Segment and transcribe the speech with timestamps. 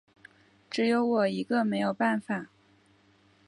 [0.67, 2.47] 只有我一个没有办法